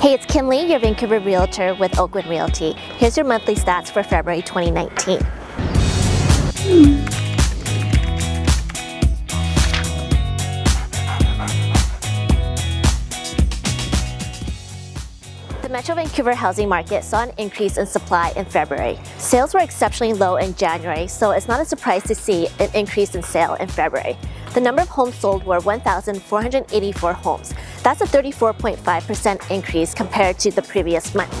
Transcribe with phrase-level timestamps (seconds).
[0.00, 2.72] Hey, it's Kim Lee, your Vancouver Realtor with Oakwood Realty.
[2.98, 5.18] Here's your monthly stats for February 2019.
[15.62, 19.00] The Metro Vancouver housing market saw an increase in supply in February.
[19.16, 23.16] Sales were exceptionally low in January, so it's not a surprise to see an increase
[23.16, 24.16] in sale in February.
[24.54, 27.52] The number of homes sold were 1,484 homes.
[27.88, 31.32] That's a 34.5% increase compared to the previous month.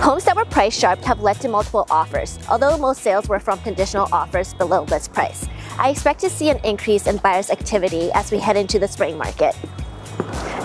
[0.00, 3.58] Homes that were price sharp have led to multiple offers, although most sales were from
[3.62, 5.48] conditional offers below list price.
[5.76, 9.18] I expect to see an increase in buyers' activity as we head into the spring
[9.18, 9.56] market.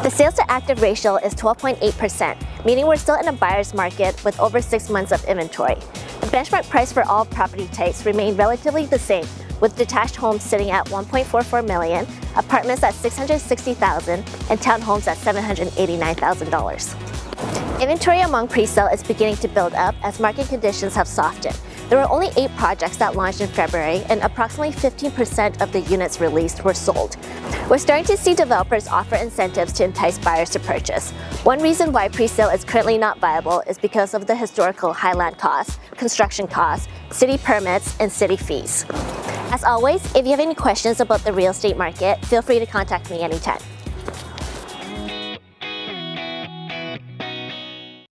[0.03, 4.39] The sales to active ratio is 12.8%, meaning we're still in a buyer's market with
[4.39, 5.79] over six months of inventory.
[6.21, 9.25] The benchmark price for all property types remained relatively the same,
[9.63, 17.81] with detached homes sitting at 1.44 million, apartments at 660,000, and townhomes at $789,000.
[17.81, 21.57] Inventory among pre-sale is beginning to build up as market conditions have softened.
[21.87, 26.19] There were only eight projects that launched in February, and approximately 15% of the units
[26.19, 27.15] released were sold.
[27.69, 31.11] We're starting to see developers offer incentives to entice buyers to purchase.
[31.45, 35.37] One reason why pre-sale is currently not viable is because of the historical high land
[35.37, 38.85] costs, construction costs, city permits, and city fees.
[39.53, 42.65] As always, if you have any questions about the real estate market, feel free to
[42.65, 43.59] contact me anytime.